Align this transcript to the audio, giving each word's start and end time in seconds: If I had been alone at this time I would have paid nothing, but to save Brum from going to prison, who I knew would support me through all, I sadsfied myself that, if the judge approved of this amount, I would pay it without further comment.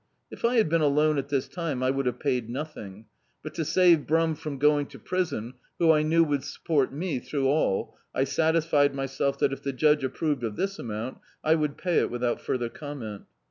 If 0.31 0.43
I 0.43 0.55
had 0.55 0.67
been 0.67 0.81
alone 0.81 1.19
at 1.19 1.29
this 1.29 1.47
time 1.47 1.83
I 1.83 1.91
would 1.91 2.07
have 2.07 2.17
paid 2.17 2.49
nothing, 2.49 3.05
but 3.43 3.53
to 3.53 3.63
save 3.63 4.07
Brum 4.07 4.33
from 4.33 4.57
going 4.57 4.87
to 4.87 4.97
prison, 4.97 5.53
who 5.77 5.91
I 5.91 6.01
knew 6.01 6.23
would 6.23 6.43
support 6.43 6.91
me 6.91 7.19
through 7.19 7.47
all, 7.47 7.95
I 8.11 8.23
sadsfied 8.23 8.95
myself 8.95 9.37
that, 9.37 9.53
if 9.53 9.61
the 9.61 9.73
judge 9.73 10.03
approved 10.03 10.43
of 10.43 10.55
this 10.55 10.79
amount, 10.79 11.19
I 11.43 11.53
would 11.53 11.77
pay 11.77 11.99
it 11.99 12.09
without 12.09 12.41
further 12.41 12.67
comment. 12.67 13.25